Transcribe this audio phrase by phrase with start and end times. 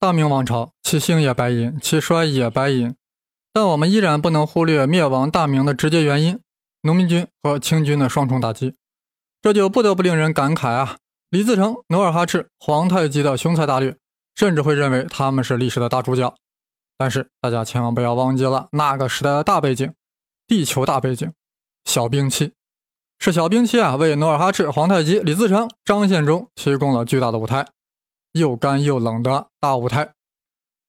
[0.00, 2.96] 大明王朝其兴也白银，其衰也白银，
[3.52, 6.40] 但我们依然不能忽略灭亡大明的直接原因——
[6.80, 8.74] 农民军和清军的双重打击。
[9.42, 10.96] 这就不得不令人感慨啊！
[11.28, 13.94] 李自成、努尔哈赤、皇太极的雄才大略，
[14.34, 16.34] 甚至会认为他们是历史的大主角。
[16.96, 19.92] 但是大家千万不要忘记了那个时代的大背景，
[20.46, 21.30] 地球大背景，
[21.84, 22.54] 小兵器，
[23.18, 27.66] 是小兵器啊，为努尔哈赤、皇太极、李自成、张献忠提供了巨大的舞台。
[28.32, 30.12] 又干又冷的大舞台，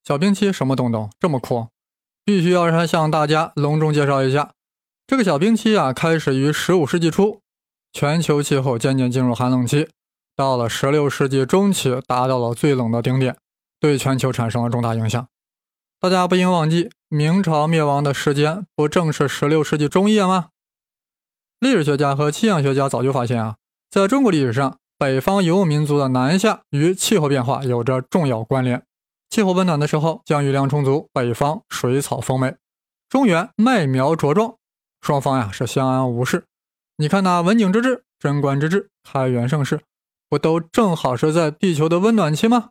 [0.04, 1.68] 小冰期什么东东这么酷？
[2.24, 4.52] 必须要让向大家隆重介绍一下。
[5.08, 7.42] 这个小冰期啊，开始于十五世纪初，
[7.92, 9.90] 全球气候渐渐进入寒冷期，
[10.36, 13.36] 到了十六世纪中期达到了最冷的顶点，
[13.80, 15.28] 对全球产生了重大影响。
[16.00, 20.50] 大家不应忘记，明朝灭亡的时间不正是十六世纪中叶吗？
[21.60, 23.58] 历史学家和气象学家早就发现啊，
[23.90, 24.78] 在中国历史上。
[25.02, 28.84] 北方游牧民族的南下与气候变化有着重要关联。
[29.32, 32.56] 气候温暖的时候，降雨量充足，北方水草丰美，
[33.10, 34.58] 中原麦苗茁壮，
[35.02, 36.46] 双方呀是相安无事。
[36.98, 39.82] 你看那文景之治、贞观之治、开元盛世，
[40.30, 42.70] 不都正好是在地球的温暖期吗？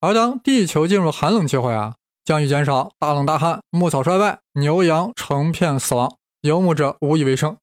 [0.00, 7.58] 而当地球进入寒冷气候呀，降雨减少，大冷大旱，牧草衰败，牛羊成片死亡，游牧者无以为生。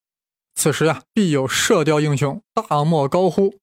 [0.53, 3.56] 此时呀，必有射雕英雄大漠高呼。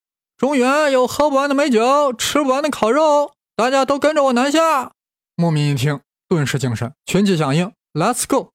[0.43, 4.91] 中原有喝不完的美酒，吃不完的烤肉，大家都跟着我南下。
[5.37, 8.49] 牧民一听，顿时精神，群起响应，Let's go！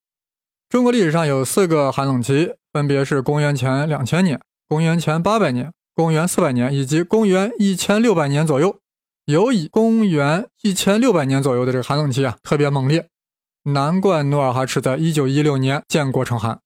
[0.69, 8.77] 中国历史上有四个寒冷期，分别是公元前两千年、公元前八百年、公元四百年以及公元一千六百年左右。
[9.25, 13.09] 尤以公元一千六百年左右的这个寒冷期啊，特别猛烈，
[13.63, 16.61] 难怪努尔哈赤在一九一六年建国称汗，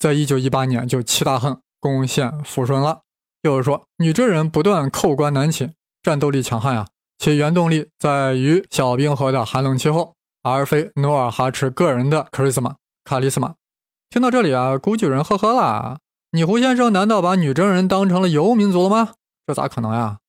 [0.00, 3.02] 在一九一八年就七大恨，攻陷抚顺了。
[3.44, 5.70] 就是说，女真人不断扣关南侵，
[6.02, 6.86] 战斗力强悍啊，
[7.18, 13.54] 其原动力在于小冰河的寒冷气候，而非努尔哈赤个人的 charisma 卡利斯玛。
[14.08, 15.98] 听到这里啊，估计有人呵呵了。
[16.30, 19.12] 你胡先生难道把女真人当成了游牧民族了吗？
[19.46, 20.20] 这咋可能呀？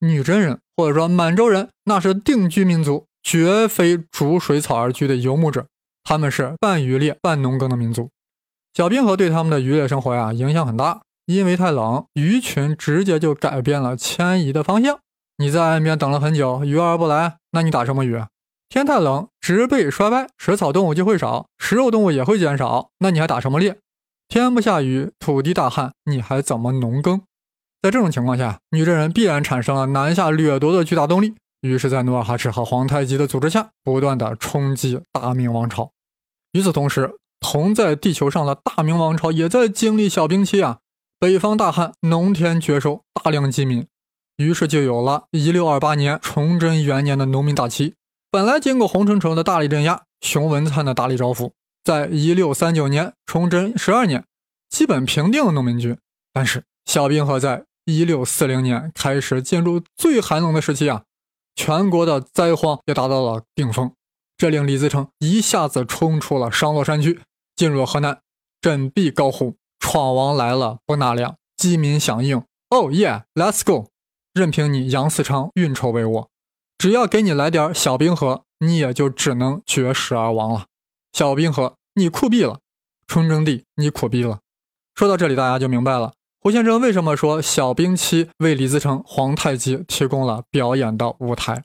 [0.00, 5.66] 女真人或者说满洲人，那是定居民族，绝非逐水草而居的游牧者，
[6.04, 8.10] 他们是半渔猎半农耕的民族。
[8.74, 11.00] 小冰河对他们的渔猎生活呀影响很大。
[11.28, 14.98] 因为太冷，鱼群直接就改变了迁移的方向。
[15.36, 18.18] 你在岸边等了很久，鱼儿不来，那你打什么鱼？
[18.70, 23.76] 天太冷，植被衰败，食草动物就会少，食肉动物也会减少，那你还打什么猎？
[24.26, 27.20] 天不下雨，土地大旱，你还怎么农耕？
[27.82, 31.34] 在这种情况下，女真人必然产生了南下掠夺的巨大动力。
[31.60, 35.90] 于是，在努尔哈赤和皇太极的组织下，不断的冲击大明王朝。
[36.52, 40.78] 与此同时，同在地球上的大明王朝也在经历小冰期啊。
[41.20, 43.84] 北方大旱，农田绝收，大量饥民，
[44.36, 47.96] 于是就有了一六二八年崇祯元年的农民大起
[48.30, 51.50] 本来经过洪承畴的大力镇压，熊文灿的大力招抚，
[51.82, 54.24] 在一六三九年崇祯十二年，
[54.70, 55.98] 基本平定了农民军。
[56.32, 61.02] 但是小冰河在一六四零年开始进入最寒冷的时期啊，
[61.56, 63.92] 全国的灾荒也达到了顶峰，
[64.36, 67.18] 这令李自成一下子冲出了商洛山区，
[67.56, 68.20] 进入了河南，
[68.60, 69.56] 振臂高呼。
[69.78, 72.42] 闯王来了，不纳粮，饥民响应。
[72.68, 73.88] Oh yeah, let's go！
[74.34, 76.26] 任凭你杨嗣昌运筹帷幄，
[76.76, 80.66] 只要给你来点小冰河，你也就只能绝食而亡了。
[81.12, 82.58] 小冰河，你酷毙了！
[83.06, 84.40] 崇祯帝，你苦毙了！
[84.94, 91.64] 说到这里，大家就明白了，胡先生为什么说小冰期为李自成、皇太极提供了表演的舞台。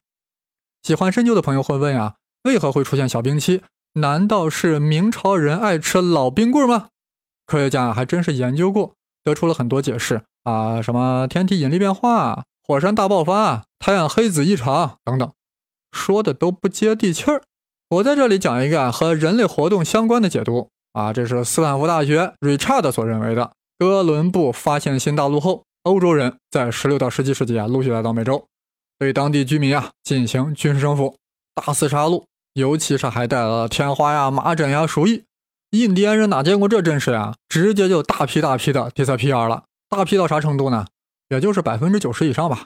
[0.82, 3.62] 喜欢深究的朋友会问啊，为何会出现小冰期？
[3.94, 6.90] 难道是明朝人爱吃老冰棍吗？
[7.54, 15.32] 科学家还真是研究过，得出了很多解释啊，什么天体引力变化、火山大爆发、太阳黑子异常等等，
[15.92, 17.44] 说的都不接地气儿。
[17.92, 23.52] 我在这里讲一个和人类活动相关的解读啊，这是斯坦福大学 Richard 所认为的。
[23.78, 28.48] 哥伦布发现新大陆后，欧洲人在16到17世纪啊陆续来到美洲，
[28.98, 31.16] 对当地居民啊进行军事征服、
[31.54, 32.24] 大肆杀戮，
[32.54, 35.26] 尤其是还带来了天花呀、麻疹呀、鼠疫。
[35.74, 37.34] 印第安人哪见过这阵势呀？
[37.50, 40.86] 直接就大批大批的 disappear 了，大批到啥程度呢？
[41.30, 42.66] 也就是百分之九十以上吧。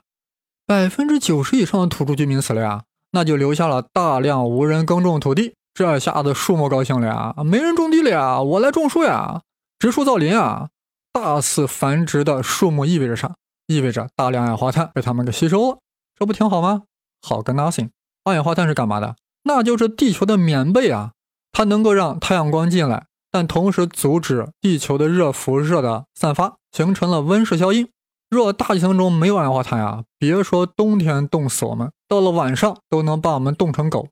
[0.66, 5.54] 百分之九十以上的土著居民死了呀，那就留下了大量无人耕种土地。
[5.74, 9.42] 这下子树木高兴了呀，没人种地了呀，我来种树呀，
[9.80, 10.68] 植树造林啊。
[11.14, 13.36] 大肆繁殖的树木意味着啥？
[13.68, 15.78] 意味着大量二氧化碳被他们给吸收了，
[16.20, 16.84] 这不挺好吗？
[17.22, 17.90] 好个 nothing！
[18.26, 19.16] 二氧化碳是干嘛的？
[19.44, 21.14] 那就是地球的棉被啊。
[21.58, 27.90] 它能够让太阳光进来，但同时阻止地球的热辐射的散发，形成了温室效应。
[28.30, 34.10] 若大气层中没有二氧化碳呀，别说冬天冻死我们，到了晚上都能把我们冻成狗。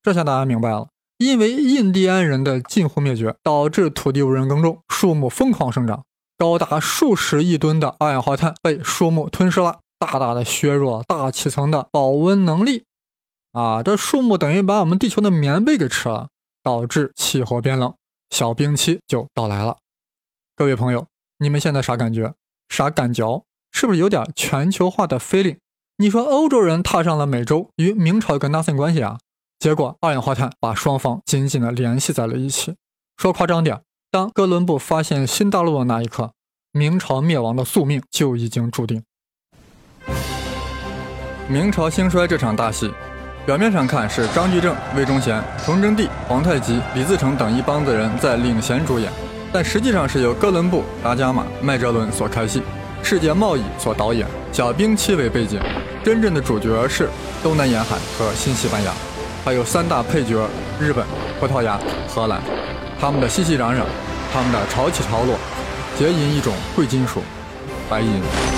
[0.00, 0.86] 这下大家明白了，
[1.18, 6.04] 因为印第安人的近乎灭绝，导致土地无人耕种，树木疯狂生长，
[6.38, 12.84] 高达数十亿吨的二氧化碳被树木吞噬了，大大的削弱大气层的保温能力。
[13.50, 16.28] 啊，这树木等于把我们地球的棉被给吃了，
[16.66, 17.94] 导致气候变冷，
[18.30, 19.76] 小冰期就到来了。
[20.56, 21.06] 各位朋友，
[21.38, 22.34] 你们现在啥感觉？
[22.68, 23.44] 啥感觉？
[23.70, 25.58] 是不是有点全球化的 feeling？
[25.98, 29.20] 你说欧洲人踏上了美洲，与明朝跟 nothing 关系啊？
[29.60, 32.74] 结果二氧化碳把双方紧紧的联系在了一起。
[33.16, 33.80] 说夸张点，
[34.10, 36.32] 当哥伦布发现新大陆的那一刻，
[36.72, 39.04] 明朝灭亡的宿命就已经注定。
[41.48, 42.92] 明朝兴衰这场大戏。
[43.46, 49.08] 表面上看是张居正、魏忠贤、崇祯帝、皇太极、李自成等一帮子人在领衔主演，
[49.52, 52.60] 但实际上是由哥伦布、达伽马、麦哲伦所开戏，
[53.04, 55.60] 世界贸易所导演，小冰期为背景，
[56.02, 57.08] 真正的主角是
[57.40, 58.90] 东南沿海和新西班牙，
[59.44, 60.48] 还有三大配角
[60.80, 61.06] 日本、
[61.38, 61.78] 葡萄牙、
[62.08, 62.40] 荷兰，
[63.00, 63.82] 他们的熙熙攘攘，
[64.32, 65.38] 他们的潮起潮落，
[65.96, 67.22] 皆因一种贵金属——
[67.88, 68.55] 白银。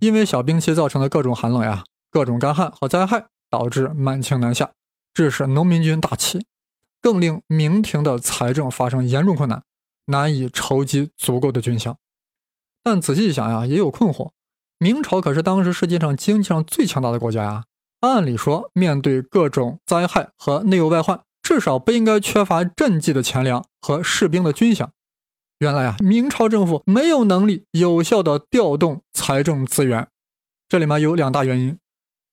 [0.00, 4.70] 因为小冰期造成的各种寒冷呀、各种干旱和灾害，导致满清南下，
[5.12, 6.46] 致使农民军大起，
[7.02, 9.62] 更令明廷的财政发生严重困难，
[10.06, 11.96] 难以筹集足够的军饷。
[12.82, 14.30] 但仔细一想呀，也有困惑：
[14.78, 17.64] 明朝可是当时世界上经济上最强大的国家呀，
[18.00, 24.88] 按理说面对各种灾害和内忧外患，至少不应该缺乏赈济的钱粮和士兵的军饷。
[25.60, 30.08] 原来啊，明朝政府没有能力有效的调动财政资源，
[30.70, 31.78] 这里面有两大原因。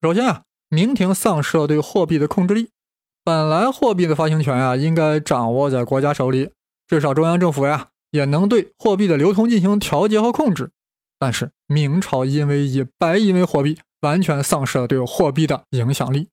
[0.02, 2.70] 首先啊，明廷丧失了对货币的控制力。
[3.26, 6.52] 本来货币的发行权啊，应该掌握在国家手里，
[6.88, 10.72] 至少中央政府呀，也能对货币的流通进行调节和控制。
[11.20, 16.30] 但是明朝因为以白银为货币，完全丧失了对货币的影响力。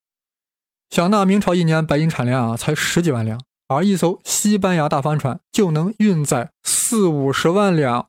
[0.91, 3.41] 想那明朝一年白银产量啊，才十几万两。
[3.75, 8.09] 而一艘西班牙大帆船就能运载四五十万两，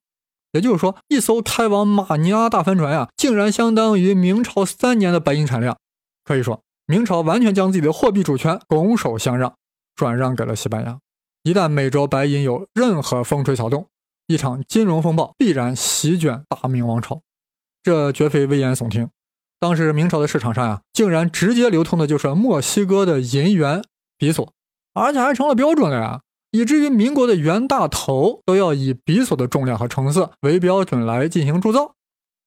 [0.51, 5.77] 也就是说，一艘开往马尼拉大帆船呀，竟然相当于明朝三年的白银产量。
[6.23, 9.55] 可以说，明朝完全将自己的货币主权拱手相让，
[9.95, 10.97] 转让给了西班牙。
[11.43, 13.87] 一旦美洲白银有任何风吹草动，
[14.27, 17.21] 一场金融风暴必然席卷大明王朝。
[17.83, 19.09] 这绝非危言耸听。
[19.59, 23.83] 当时明朝的市场上呀，竟然直接流通的就是墨西哥的银元
[24.17, 24.54] 比索。
[24.95, 26.21] 而且还成了标准了呀，
[26.51, 31.93] 以至于民国的袁大头都要以比索的重量和成色为标准来进行铸造。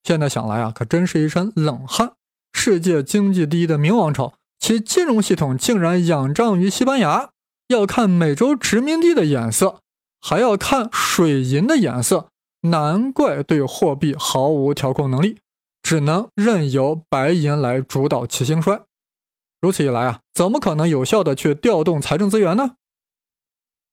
[0.02, 2.12] 现在想来啊，可真是一身冷汗。
[2.54, 7.30] 世界经济第一的明王朝，其金融系统竟然仰仗于西班牙，
[7.68, 9.80] 要看美洲殖民地的眼色，
[10.20, 12.28] 还要看水银的眼色，
[12.62, 15.36] 难怪对货币毫无调控能力，
[15.82, 18.80] 只能任由白银来主导其兴衰。
[19.60, 22.76] 如此一来啊，怎么可能有效的去调动财政资源呢？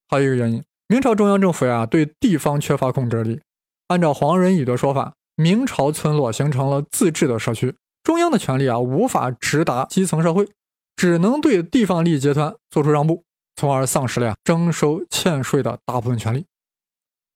[0.08, 3.42] 还有一个原因，明朝中央政府呀对地方缺乏控制力。
[3.88, 10.48] 按照黄仁宇的说法，明朝村落形成了自治的社区，中央的权力啊无法直达基层社会，
[10.96, 13.24] 只能对地方利益集团做出让步，
[13.56, 16.46] 从而丧失了呀征收欠税的大部分权利。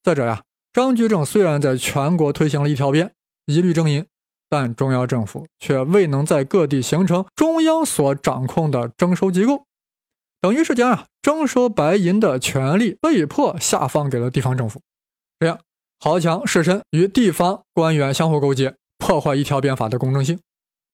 [0.04, 3.12] 再者呀，张居正虽然在全国推行了一条鞭，
[3.48, 4.06] 一律征银。
[4.50, 9.64] 但中央政府却未能在各地形成中央所掌控的征收机构，
[10.42, 14.82] 等于是将啊征收白银的权利被迫下放给了地方政府。
[15.40, 15.60] 这样，
[16.00, 20.40] 豪强士绅与地方官员相互勾结，破坏一条鞭法的公正性。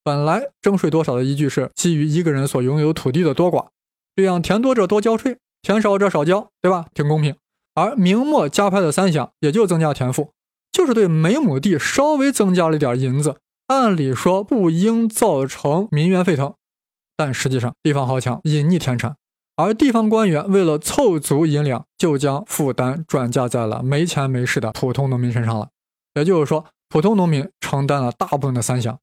[0.04, 3.68] 本来征税多少的依据是基于一个人所拥有土地的多寡，
[4.16, 6.86] 这样田多者多交税，田少者少交，对吧？
[6.94, 7.36] 挺公平。
[7.74, 10.32] 而明末加派的三饷也就增加田赋，
[10.72, 13.38] 就是对每亩地稍微增加了一点银子。
[13.68, 16.54] 按理说不应造成民怨沸腾，
[17.18, 19.16] 但实际上地方豪强隐匿田产，
[19.56, 25.70] 而地方官员为了凑足银两，就将负担转嫁在了没钱没势的普通农民身上了。
[26.14, 28.98] 也就是说，普通农民承担了大部分的三饷，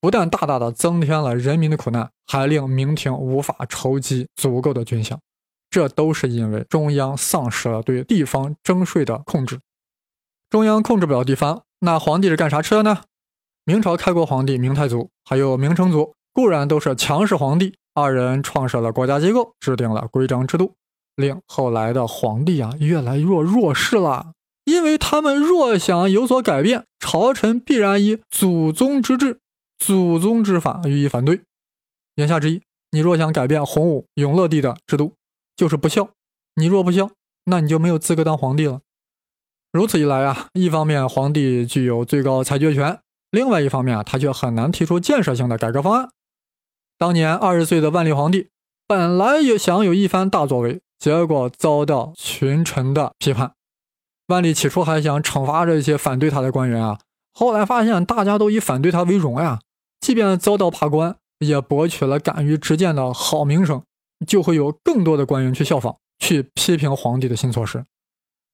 [0.00, 5.16] 不但大大的增添了人民的苦难，还令明廷无法筹集足够的军饷。
[5.70, 9.60] 这都是因为中央丧失了对地方征税的控制。
[10.50, 13.02] 中央控制不了地方，那皇帝是干啥吃的呢？
[13.68, 20.72] 明朝开国皇帝明太祖还有明成祖固然都是强势皇帝，二人创设了国家机构，制定了规章制度，
[21.16, 24.32] 令后来的皇帝啊越来越弱势了。
[24.64, 29.38] 因为他们若想有所改变，朝臣必然以祖宗之制、
[29.78, 31.42] 祖宗之法予以反对。
[32.14, 35.12] 言下之意，你若想改变洪武、永乐帝的制度，
[35.54, 36.04] 就是不孝；
[36.54, 37.10] 你若不孝，
[37.44, 38.80] 那你就没有资格当皇帝了。
[39.70, 42.98] 如此一来啊，一方面皇帝具有最高裁决权，
[43.30, 46.10] 另外一方面啊，他却很难提出建设性的改革方案。
[46.96, 48.48] 当年二十岁的万历皇帝
[48.86, 53.52] 本来也想有一番大作为，结果遭到群臣的批判。
[54.28, 56.98] 万历起初还想惩罚这些反对他的官员啊，
[57.32, 59.60] 后来发现大家都以反对他为荣呀，
[60.00, 63.82] 即便遭到罢官，也博取了敢于直谏的好名声，
[64.26, 67.84] 就会有更多的官员去效仿，去批评皇帝的新措施。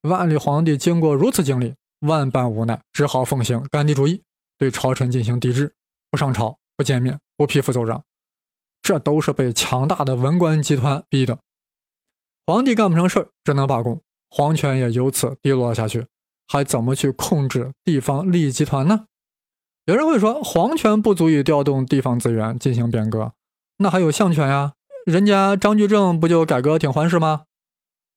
[0.03, 4.23] 万历皇帝经过如此经历，万般无奈，只好奉行甘地主义，
[4.65, 5.75] 对朝臣进行抵制，
[6.11, 8.03] 不上朝，不见面，不批复奏章。
[8.81, 11.39] 这都是被强大的文官集团逼的。
[12.47, 16.07] 皇帝干不成事，只能罢工，皇权也由此低落下去。
[16.49, 19.05] 还怎么去控制地方利益集团呢？
[19.85, 23.35] 有人会说，皇权不足以调动地方资源进行变革，
[23.77, 24.73] 那还有相权呀？
[25.05, 27.45] 人家张居正不就改革挺欢实吗？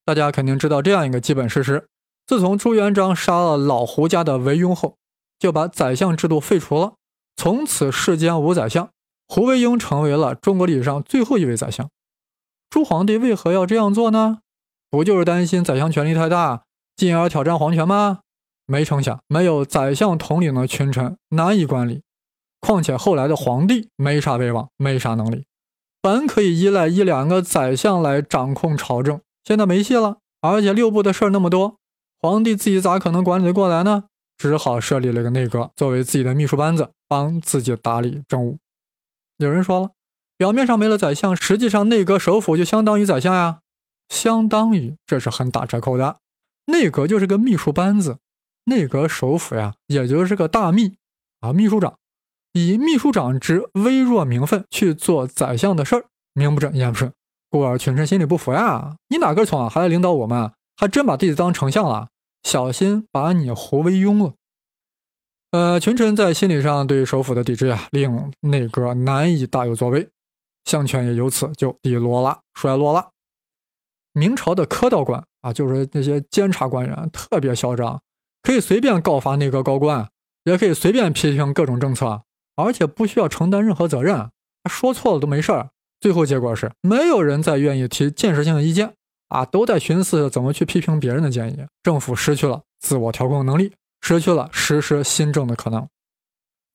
[0.06, 1.89] 大家肯定知道这样一个基本事实：
[2.25, 4.98] 自从朱元璋杀了老胡家的韦庸后，
[5.39, 6.94] 就把宰相制度废除了，
[7.36, 8.89] 从此世间无宰相。
[9.27, 11.89] 胡惟庸成为了中国历史上最后一位宰相。
[12.70, 14.39] 朱皇帝为何要这样做呢？
[14.89, 16.63] 不就是担心宰相权力太大，
[16.96, 18.20] 进而挑战皇权吗？
[18.65, 22.03] 没成想，没有宰相统领的群臣难以管理。
[22.60, 25.46] 况且后来的皇帝没啥威望，没啥能力，
[26.01, 30.17] 本可以依赖一两个宰相来掌控朝政，现在没戏了。
[30.41, 31.77] 而且六部的事儿那么多，
[32.20, 34.06] 皇帝自己咋可能管理得过来呢？
[34.38, 38.58] 只好设立了个内阁，作为自己的秘书班子，帮自己打理政务。
[39.38, 39.91] 有人说了，
[40.38, 43.60] 表面上没了宰相，实际上内阁首辅就相当于宰相呀。
[44.10, 46.20] 相当于这是很打折扣的，
[46.67, 48.20] 内阁就是个秘书班子，
[48.65, 50.96] 内阁首辅呀，也就是个大秘
[51.41, 51.98] 啊，秘书长
[52.53, 57.12] 以秘书长之微弱名分去做宰相的事儿，名不正言不顺，
[57.50, 58.96] 故而群臣心里不服呀。
[59.10, 60.51] 你哪根葱啊，还来领导我们？
[60.77, 62.08] 还真把自己当丞相了，
[62.48, 64.34] 小心把你胡惟庸了。
[65.51, 70.08] 呃，群臣在心理上对首辅的抵制啊，令内阁难以大有作为，
[70.63, 73.10] 相权也由此就低落了、衰落了。
[74.13, 78.01] 明朝的科道官啊，就是那些监察官员，特别嚣张，
[78.42, 80.10] 可以随便告发内阁高官，
[80.46, 82.24] 也可以随便批评各种政策，
[82.56, 84.32] 而且不需要承担任何责任，
[84.70, 85.72] 说错了都没事儿。
[86.00, 88.94] 最后结果是，没有人再愿意提建设性的意见
[89.30, 93.74] 啊，都在寻思怎么去批评别人的建议，政府失去了自我调控能力。
[94.00, 95.86] 失去了实施新政的可能，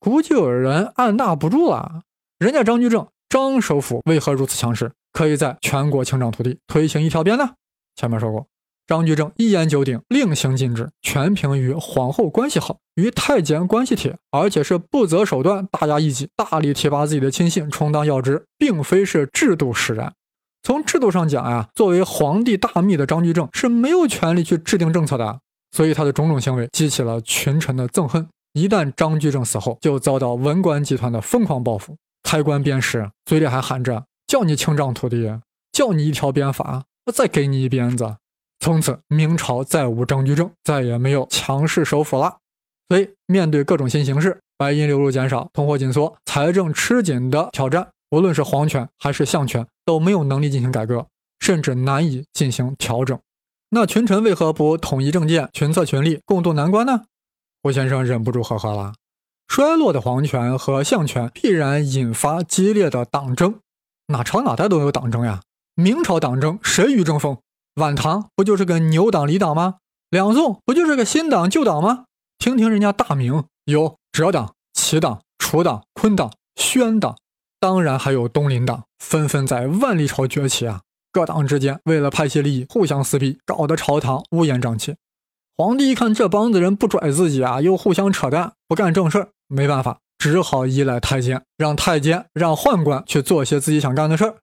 [0.00, 2.02] 估计有人按捺不住了。
[2.38, 7.52] 人家张居正张首府为何如此强势，可以在全国清账土地，推行一条鞭呢？
[7.94, 8.48] 前面说过，
[8.88, 20.12] 张居正一言九鼎，令行禁止，全凭与皇后关系好，与太监关系铁，而且是不择手段，大压异己，大力提拔自己的亲信充当要职，并非是制度使然。
[20.62, 25.40] 从制度上讲呀，作为皇帝大秘的张居正是没有权利去制定政策的。
[25.72, 28.28] 所以他的种种行为激起了群臣的憎恨。
[28.52, 31.96] 一旦张居正死后，就遭到文官集团的疯狂报复。
[32.22, 35.40] 开棺鞭尸，嘴里还喊着“叫你清账土地，
[35.72, 38.16] 叫你一条鞭法，我再给你一鞭子”。
[38.60, 42.36] 从此，明朝再无张居正，再也没有强势首辅了。
[42.88, 51.06] 所以，面对各种新形势，白银流入减少、通货紧缩、财政吃紧的挑战，无论是皇权还是相权，都没有能力进行改革，
[51.40, 53.18] 甚至难以进行调整。
[53.70, 57.04] 那群臣为何不统一政见，群策群力，共度难关呢？
[57.62, 58.92] 胡先生忍不住呵呵了。
[59.48, 63.60] 衰落的皇权和相权必然引发激烈的党争，
[64.08, 65.40] 哪朝哪代都有党争呀。
[65.74, 67.38] 明朝党争谁与争锋？
[67.76, 69.76] 晚唐不就是个牛党李党吗？
[70.10, 72.04] 两宋不就是个新党旧党吗？
[72.36, 77.16] 听听人家大明有哲党、齐党、楚党、昆党、宣党，
[77.62, 80.80] 当然还有东林党，纷纷在万历朝崛起啊。
[81.12, 84.96] 各党之间为了派系利益互相撕逼，搞得朝堂乌烟瘴气。
[85.56, 94.34] 皇帝一看这帮子人不拽自己啊，又互相扯淡，不干正事儿，没办法，只好依赖太监，让太监让宦官去做些自己想干的事儿。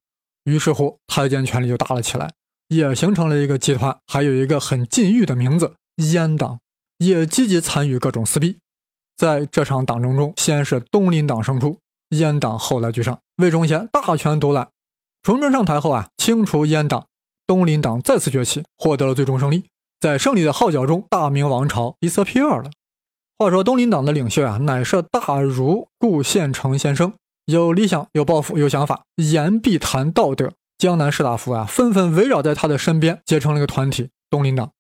[0.45, 2.31] 于是乎，太监权力就大了起来，
[2.69, 6.61] 也形成了一个集团，还有一个很禁欲的名字——阉党，
[6.99, 8.59] 也积极参与各种撕逼。
[9.17, 11.77] 在这场党争中，先是东林党胜出，
[12.09, 14.69] 阉党后来居上，魏忠贤大权独揽。
[15.21, 17.07] 崇祯上台后啊，清除阉党，
[17.45, 19.65] 东林党再次崛起，获得了最终胜利。
[19.99, 22.71] 在胜利的号角中，大明王朝 disappear 了。
[23.37, 27.13] 话说东林党的领袖啊，乃是大儒顾宪成先生，
[27.45, 30.53] 有理想、有抱负、有想法，言必谈道德。
[30.77, 34.71] 江南士大夫啊，纷纷围绕在他的身边，结成了一个团体——东林党。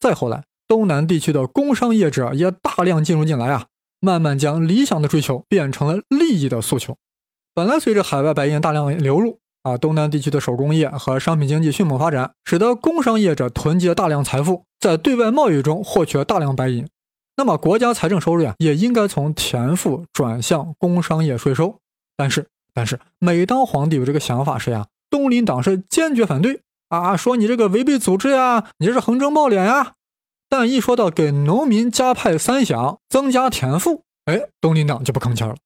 [0.00, 3.66] 再后来，东南地区的工商业者也大量进入进来啊，
[4.04, 6.96] 慢慢将理想的追求变成了利益的诉求。
[7.54, 16.86] 本来随着海外白银大量流入，啊，东南地区的手工业和商品经济迅猛发展，使得工商业者囤积了大量财富，在对外贸易中获取了大量白银。
[17.36, 21.78] 那么国家财政收入呀，也应该从田赋转向工商业税收。
[22.16, 29.92] 但是，但是每当皇帝有这个想法时呀，东林党是坚决反对啊，说你这个违背组织呀，你这是横征暴敛呀。
[30.52, 35.56] 但一说到给农民加派三饷、增加田赋，哎，东林党就不吭气了。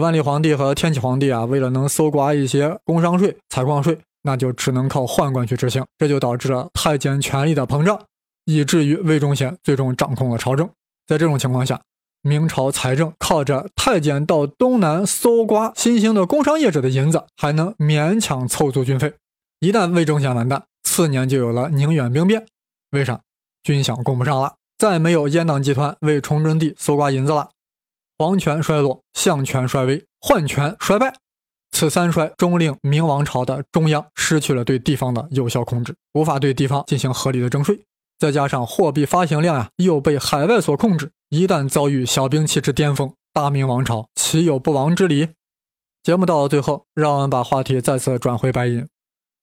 [0.00, 8.00] 万历皇帝和天启皇帝啊，为了能搜刮一些工商税、采矿税，那就只能靠宦官去执行，这就导致了太监权力的膨胀，
[8.46, 10.66] 以至于魏忠贤最终掌控了朝政。
[11.06, 11.82] 在这种情况下，
[12.22, 19.12] 明朝财政靠着太监到东南搜刮新兴的工商业者的银子，还能勉强凑足军费。
[19.60, 22.46] 一旦魏忠贤完蛋，次年就有了宁远兵变。
[22.92, 23.20] 为啥？
[23.62, 27.50] 军饷供不上了，再没有阉党集团为崇祯帝搜刮银子了。
[28.18, 31.14] 皇权衰落，相权衰微，宦权衰败，
[31.70, 37.84] 此三衰终令明王朝的中央失去了对地方的有效控制，无法对地方进行合理的征税。
[38.18, 45.30] 再加上货币发行量呀又被海外所控制，一旦遭遇小兵器之巅峰，大明王朝岂有不亡之理？
[46.04, 48.86] 节目到了最后，让我们把话题再次转回白银。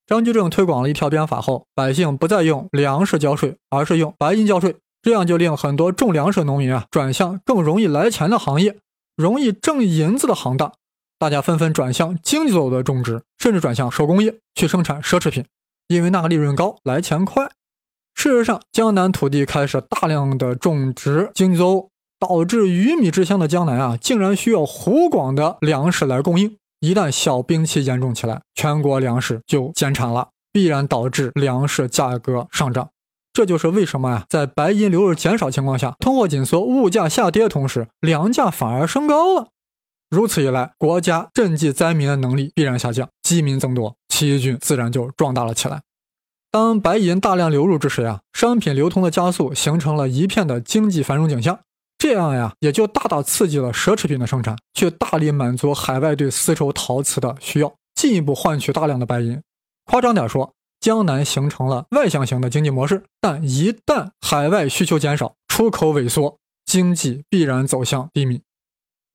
[0.10, 4.76] 张居正推广了一条鞭法后，百姓不再用粮食交税，而是用白银交税。
[5.04, 8.76] 这样就令很多种粮食农民啊转向更容易来钱的行业，
[9.16, 10.74] 容易挣银子的行当，
[11.20, 15.46] 大家纷纷转向经济作物的种植，甚至转向手工业去生产奢侈品，
[15.88, 17.48] 因为那个利润高，来钱快。
[18.16, 26.58] 事实上，江南土地开始大量的种植经济作物，导致鱼米之乡的江南啊，竟然需要湖广的粮食来供应。
[26.80, 32.90] 一旦小冰期严重起来，全国粮食就减产了，必然导致粮食价格上涨。
[33.34, 39.50] 这就是为什么呀，在白银流入减少情况下，通货紧缩、物价下跌的同时，粮价反而升高了。
[40.10, 45.82] 如此一来，国家赈济灾民的能力必然下降，饥民增多，起义军自然就壮大了起来。
[46.50, 51.60] 当白银大量流入之时呀，商品流通的加速，形成了一片的经济繁荣景象。
[52.00, 59.40] 这样呀，也就大大刺激了奢侈品的生产，去大力满足海外对丝绸陶瓷的需要，进一步换取大量的白银。
[59.86, 60.56] 夸张点说。
[60.80, 68.40] 江南形成了外向型的经济模式，但一旦海外需求减少，出口萎缩，经济必然走向低迷。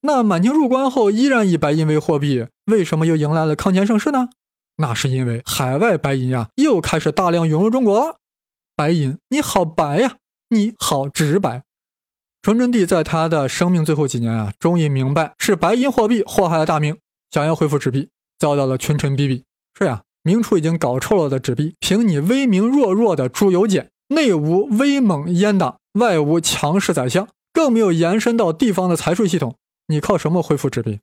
[0.02, 4.28] 那满清入关后依然以白银为货币，为什么又迎来了康乾盛世呢？
[4.76, 8.16] 那是因为海外白银呀又开始大量涌入中国了。
[8.76, 10.16] 白银，你好白呀，
[10.50, 11.62] 你好直白。
[12.44, 16.98] 崇祯帝在他的生命最后几年啊，终于明白是白银货币祸害了大明，
[17.30, 19.44] 想要恢复纸币，遭到了群臣逼逼。
[19.78, 20.02] 是呀。
[20.26, 29.56] 明初已经搞臭了的纸币，凭你威名弱弱的朱由检，内无威猛阉党，外无强势宰相，更没有延伸到地方的财税系统，
[29.88, 31.00] 你靠什么恢复纸币？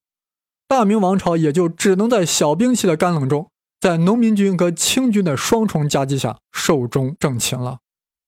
[0.68, 3.50] 大明王朝也就只能在小兵器的干冷中，
[3.80, 7.80] 在农民军和清军的双重夹击下寿终正寝了。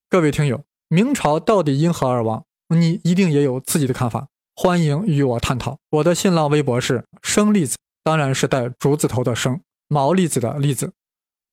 [0.10, 2.45] 各位听友，明朝到底因何而亡？
[2.80, 5.78] 你一定也有自己的看法，欢迎与我探讨。
[5.90, 9.62] 我的新浪微博是生栗子，当然是带竹字头的生。
[9.90, 10.94] 毛栗子的栗子，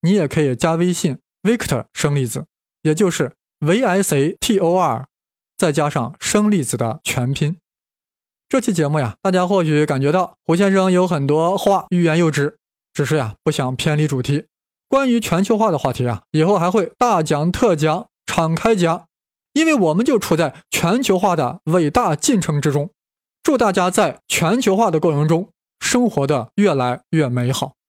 [0.00, 2.46] 你也可以加微信 Victor 生栗子，
[2.83, 5.06] 也就是 V S A T O R，
[5.59, 7.59] 再加上生栗子的全拼。
[8.48, 12.56] 这期节目呀，大家或许感觉到胡先生有很多话欲言又止，
[12.94, 14.46] 只是呀不想偏离主题。
[14.88, 19.06] 关于全球化的话题啊，以后还会大讲特讲，敞开讲，
[19.52, 22.90] 因为我们就处在全球化的伟大进程之中。
[23.42, 27.79] 祝大家在全球化的过程中生活的越来越美好。